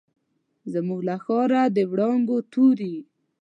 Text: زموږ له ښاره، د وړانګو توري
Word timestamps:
زموږ 0.73 0.99
له 1.09 1.15
ښاره، 1.23 1.61
د 1.75 1.77
وړانګو 1.91 2.37
توري 2.51 2.95